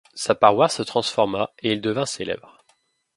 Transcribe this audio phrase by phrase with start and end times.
[0.15, 2.57] Sa paroisse se transforma et il devint célèbre.